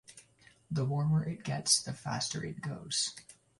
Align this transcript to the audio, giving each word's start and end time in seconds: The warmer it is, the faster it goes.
The 0.71 0.83
warmer 0.83 1.23
it 1.23 1.47
is, 1.47 1.83
the 1.83 1.93
faster 1.93 2.43
it 2.43 2.59
goes. 2.61 3.13